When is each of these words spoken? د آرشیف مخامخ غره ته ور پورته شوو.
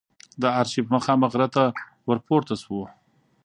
د 0.41 0.43
آرشیف 0.59 0.85
مخامخ 0.95 1.29
غره 1.33 1.47
ته 1.55 1.63
ور 2.07 2.19
پورته 2.27 2.55
شوو. 2.61 2.83